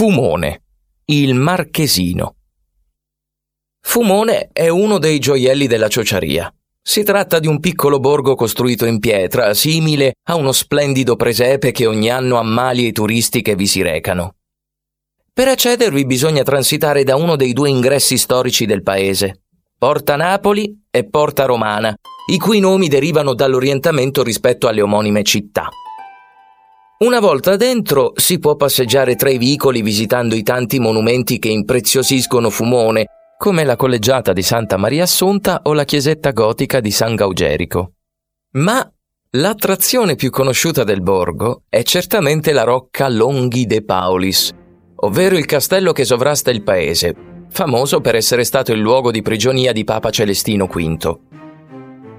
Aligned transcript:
Fumone, 0.00 0.62
il 1.08 1.34
marchesino. 1.34 2.36
Fumone 3.82 4.48
è 4.50 4.66
uno 4.68 4.96
dei 4.96 5.18
gioielli 5.18 5.66
della 5.66 5.88
ciociaria. 5.88 6.50
Si 6.80 7.02
tratta 7.02 7.38
di 7.38 7.46
un 7.46 7.60
piccolo 7.60 8.00
borgo 8.00 8.34
costruito 8.34 8.86
in 8.86 8.98
pietra, 8.98 9.52
simile 9.52 10.14
a 10.28 10.36
uno 10.36 10.52
splendido 10.52 11.16
presepe 11.16 11.70
che 11.70 11.84
ogni 11.84 12.08
anno 12.08 12.38
ammalia 12.38 12.88
i 12.88 12.92
turisti 12.92 13.42
che 13.42 13.54
vi 13.54 13.66
si 13.66 13.82
recano. 13.82 14.36
Per 15.34 15.48
accedervi 15.48 16.06
bisogna 16.06 16.44
transitare 16.44 17.04
da 17.04 17.16
uno 17.16 17.36
dei 17.36 17.52
due 17.52 17.68
ingressi 17.68 18.16
storici 18.16 18.64
del 18.64 18.82
paese, 18.82 19.42
Porta 19.76 20.16
Napoli 20.16 20.82
e 20.90 21.04
Porta 21.04 21.44
Romana, 21.44 21.94
i 22.32 22.38
cui 22.38 22.58
nomi 22.58 22.88
derivano 22.88 23.34
dall'orientamento 23.34 24.22
rispetto 24.22 24.66
alle 24.66 24.80
omonime 24.80 25.22
città. 25.24 25.68
Una 27.02 27.18
volta 27.18 27.56
dentro 27.56 28.12
si 28.16 28.38
può 28.38 28.56
passeggiare 28.56 29.16
tra 29.16 29.30
i 29.30 29.38
vicoli 29.38 29.80
visitando 29.80 30.34
i 30.34 30.42
tanti 30.42 30.78
monumenti 30.78 31.38
che 31.38 31.48
impreziosiscono 31.48 32.50
Fumone, 32.50 33.06
come 33.38 33.64
la 33.64 33.74
collegiata 33.74 34.34
di 34.34 34.42
Santa 34.42 34.76
Maria 34.76 35.04
Assunta 35.04 35.62
o 35.62 35.72
la 35.72 35.84
chiesetta 35.84 36.32
gotica 36.32 36.80
di 36.80 36.90
San 36.90 37.14
Gaugerico. 37.14 37.92
Ma 38.56 38.86
l'attrazione 39.30 40.14
più 40.14 40.28
conosciuta 40.28 40.84
del 40.84 41.00
borgo 41.00 41.62
è 41.70 41.82
certamente 41.84 42.52
la 42.52 42.64
rocca 42.64 43.08
Longhi 43.08 43.64
de 43.64 43.82
Paulis, 43.82 44.50
ovvero 44.96 45.38
il 45.38 45.46
castello 45.46 45.92
che 45.92 46.04
sovrasta 46.04 46.50
il 46.50 46.62
paese, 46.62 47.14
famoso 47.48 48.02
per 48.02 48.14
essere 48.14 48.44
stato 48.44 48.72
il 48.72 48.78
luogo 48.80 49.10
di 49.10 49.22
prigionia 49.22 49.72
di 49.72 49.84
Papa 49.84 50.10
Celestino 50.10 50.66
V. 50.66 51.29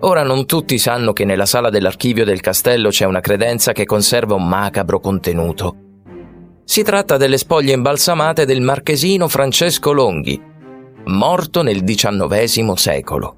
Ora 0.00 0.22
non 0.22 0.44
tutti 0.44 0.76
sanno 0.78 1.12
che 1.12 1.24
nella 1.24 1.46
sala 1.46 1.70
dell'archivio 1.70 2.24
del 2.24 2.40
castello 2.40 2.90
c'è 2.90 3.06
una 3.06 3.20
credenza 3.20 3.72
che 3.72 3.86
conserva 3.86 4.34
un 4.34 4.46
macabro 4.46 5.00
contenuto. 5.00 5.76
Si 6.64 6.82
tratta 6.82 7.16
delle 7.16 7.38
spoglie 7.38 7.72
imbalsamate 7.72 8.44
del 8.44 8.60
marchesino 8.60 9.26
Francesco 9.26 9.92
Longhi, 9.92 10.40
morto 11.06 11.62
nel 11.62 11.82
XIX 11.82 12.72
secolo. 12.74 13.36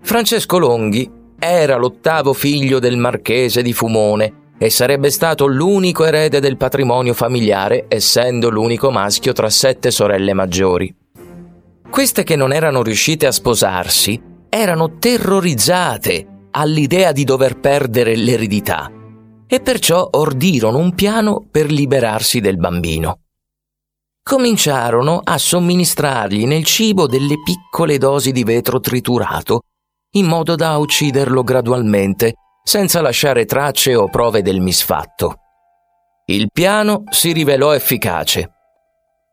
Francesco 0.00 0.58
Longhi 0.58 1.10
era 1.38 1.76
l'ottavo 1.76 2.32
figlio 2.32 2.78
del 2.78 2.96
marchese 2.96 3.62
di 3.62 3.72
Fumone 3.72 4.52
e 4.56 4.70
sarebbe 4.70 5.10
stato 5.10 5.46
l'unico 5.46 6.04
erede 6.04 6.38
del 6.38 6.58
patrimonio 6.58 7.14
familiare, 7.14 7.86
essendo 7.88 8.50
l'unico 8.50 8.90
maschio 8.90 9.32
tra 9.32 9.50
sette 9.50 9.90
sorelle 9.90 10.32
maggiori. 10.32 10.94
Queste 11.90 12.22
che 12.22 12.36
non 12.36 12.52
erano 12.52 12.82
riuscite 12.82 13.26
a 13.26 13.32
sposarsi 13.32 14.28
erano 14.50 14.98
terrorizzate 14.98 16.48
all'idea 16.50 17.12
di 17.12 17.24
dover 17.24 17.58
perdere 17.58 18.16
l'eredità 18.16 18.90
e 19.46 19.60
perciò 19.60 20.06
ordirono 20.12 20.78
un 20.78 20.94
piano 20.94 21.46
per 21.50 21.70
liberarsi 21.70 22.40
del 22.40 22.58
bambino 22.58 23.20
cominciarono 24.30 25.20
a 25.24 25.38
somministrargli 25.38 26.46
nel 26.46 26.64
cibo 26.64 27.08
delle 27.08 27.42
piccole 27.42 27.98
dosi 27.98 28.30
di 28.30 28.44
vetro 28.44 28.78
triturato, 28.78 29.62
in 30.14 30.26
modo 30.26 30.54
da 30.54 30.76
ucciderlo 30.76 31.42
gradualmente, 31.42 32.34
senza 32.62 33.00
lasciare 33.00 33.44
tracce 33.44 33.96
o 33.96 34.08
prove 34.08 34.42
del 34.42 34.60
misfatto. 34.60 35.34
Il 36.26 36.48
piano 36.52 37.02
si 37.10 37.32
rivelò 37.32 37.72
efficace. 37.72 38.52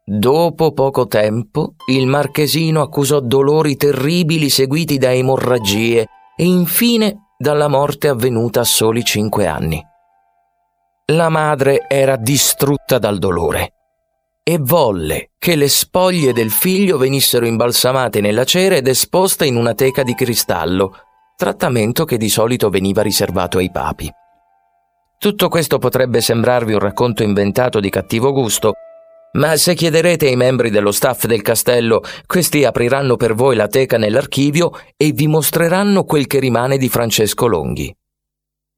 Dopo 0.09 0.71
poco 0.71 1.05
tempo, 1.07 1.73
il 1.87 2.07
marchesino 2.07 2.81
accusò 2.81 3.19
dolori 3.19 3.75
terribili 3.75 4.49
seguiti 4.49 4.97
da 4.97 5.11
emorragie 5.11 6.07
e 6.37 6.45
infine 6.45 7.33
dalla 7.37 7.67
morte 7.67 8.07
avvenuta 8.07 8.61
a 8.61 8.63
soli 8.63 9.03
cinque 9.03 9.47
anni. 9.47 9.85
La 11.07 11.27
madre 11.27 11.87
era 11.89 12.15
distrutta 12.15 12.99
dal 12.99 13.17
dolore 13.17 13.73
e 14.43 14.57
volle 14.61 15.31
che 15.37 15.57
le 15.57 15.67
spoglie 15.67 16.31
del 16.31 16.51
figlio 16.51 16.97
venissero 16.97 17.45
imbalsamate 17.45 18.21
nella 18.21 18.45
cera 18.45 18.75
ed 18.75 18.87
esposte 18.87 19.45
in 19.45 19.57
una 19.57 19.73
teca 19.73 20.03
di 20.03 20.15
cristallo, 20.15 20.95
trattamento 21.35 22.05
che 22.05 22.15
di 22.15 22.29
solito 22.29 22.69
veniva 22.69 23.01
riservato 23.01 23.57
ai 23.57 23.69
papi. 23.71 24.09
Tutto 25.19 25.49
questo 25.49 25.79
potrebbe 25.79 26.21
sembrarvi 26.21 26.71
un 26.71 26.79
racconto 26.79 27.23
inventato 27.23 27.81
di 27.81 27.89
cattivo 27.89 28.31
gusto, 28.31 28.71
ma 29.37 29.55
se 29.55 29.73
chiederete 29.73 30.27
ai 30.27 30.35
membri 30.35 30.69
dello 30.69 30.91
staff 30.91 31.25
del 31.25 31.41
castello, 31.41 32.01
questi 32.25 32.63
apriranno 32.65 33.15
per 33.15 33.33
voi 33.33 33.55
la 33.55 33.67
teca 33.67 33.97
nell'archivio 33.97 34.71
e 34.95 35.11
vi 35.11 35.27
mostreranno 35.27 36.03
quel 36.03 36.27
che 36.27 36.39
rimane 36.39 36.77
di 36.77 36.89
Francesco 36.89 37.47
Longhi. 37.47 37.93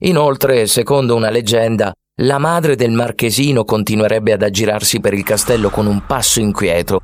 Inoltre, 0.04 0.68
secondo 0.68 1.16
una 1.16 1.30
leggenda, 1.30 1.94
la 2.22 2.38
madre 2.38 2.76
del 2.76 2.92
marchesino 2.92 3.64
continuerebbe 3.64 4.34
ad 4.34 4.42
aggirarsi 4.42 5.00
per 5.00 5.14
il 5.14 5.24
castello 5.24 5.70
con 5.70 5.88
un 5.88 6.06
passo 6.06 6.40
inquieto, 6.42 7.02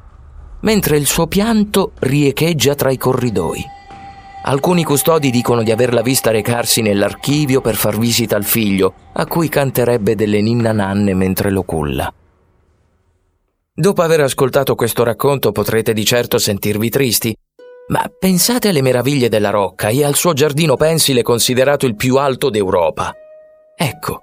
mentre 0.62 0.98
il 0.98 1.06
suo 1.06 1.28
pianto 1.28 1.92
riecheggia 2.00 2.76
tra 2.76 2.92
i 2.92 2.98
corridoi. 2.98 3.64
Alcuni 4.48 4.84
custodi 4.84 5.32
dicono 5.32 5.64
di 5.64 5.72
averla 5.72 6.02
vista 6.02 6.30
recarsi 6.30 6.82
nell'archivio 6.82 7.62
per 7.62 7.76
far 7.76 7.98
visita 7.98 8.36
al 8.36 8.44
figlio, 8.44 8.94
a 9.14 9.26
cui 9.26 9.50
canterebbe 9.50 10.16
delle 10.16 10.42
ninna 10.42 10.72
nanne 10.72 11.14
mentre 11.14 11.50
lo 11.50 11.64
culla. 11.64 12.14
Dopo 13.78 14.02
aver 14.02 14.22
ascoltato 14.22 14.74
questo 14.76 15.04
racconto 15.04 15.52
potrete 15.52 15.94
di 15.94 16.06
certo 16.06 16.38
sentirvi 16.38 16.90
tristi, 16.90 17.36
ma 17.90 18.10
pensate 18.18 18.70
alle 18.70 18.82
meraviglie 18.82 19.30
della 19.30 19.50
rocca 19.50 19.90
e 19.90 20.04
al 20.04 20.16
suo 20.16 20.34
giardino 20.34 20.76
pensile 20.76 21.22
considerato 21.22 21.86
il 21.86 21.96
più 21.96 22.16
alto 22.16 22.50
d'Europa. 22.50 23.14
Ecco, 23.76 24.22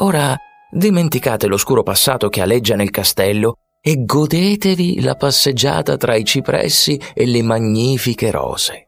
Ora 0.00 0.36
dimenticate 0.70 1.48
l'oscuro 1.48 1.82
passato 1.82 2.28
che 2.28 2.40
aleggia 2.40 2.76
nel 2.76 2.90
castello 2.90 3.54
e 3.80 4.04
godetevi 4.04 5.00
la 5.00 5.16
passeggiata 5.16 5.96
tra 5.96 6.14
i 6.14 6.24
cipressi 6.24 7.00
e 7.14 7.26
le 7.26 7.42
magnifiche 7.42 8.30
rose. 8.30 8.87